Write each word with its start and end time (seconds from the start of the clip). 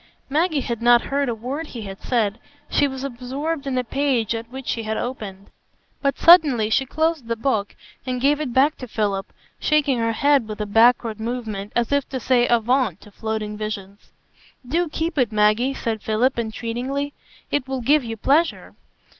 Maggie 0.31 0.61
had 0.61 0.81
not 0.81 1.03
heard 1.03 1.29
a 1.29 1.35
word 1.35 1.67
he 1.67 1.83
had 1.83 2.01
said; 2.01 2.39
she 2.71 2.87
was 2.87 3.03
absorbed 3.03 3.67
in 3.67 3.77
a 3.77 3.83
page 3.83 4.33
at 4.33 4.49
which 4.49 4.65
she 4.65 4.81
had 4.81 4.97
opened. 4.97 5.51
But 6.01 6.17
suddenly 6.17 6.71
she 6.71 6.87
closed 6.87 7.27
the 7.27 7.35
book, 7.35 7.75
and 8.03 8.19
gave 8.19 8.39
it 8.39 8.51
back 8.51 8.77
to 8.79 8.87
Philip, 8.87 9.31
shaking 9.59 9.99
her 9.99 10.13
head 10.13 10.47
with 10.47 10.59
a 10.59 10.65
backward 10.65 11.19
movement, 11.19 11.71
as 11.75 11.91
if 11.91 12.09
to 12.09 12.19
say 12.19 12.47
"avaunt" 12.47 12.99
to 13.01 13.11
floating 13.11 13.55
visions. 13.59 14.11
"Do 14.67 14.89
keep 14.89 15.19
it, 15.19 15.31
Maggie," 15.31 15.75
said 15.75 16.01
Philip, 16.01 16.39
entreatingly; 16.39 17.13
"it 17.51 17.67
will 17.67 17.81
give 17.81 18.03
you 18.03 18.17
pleasure." 18.17 18.73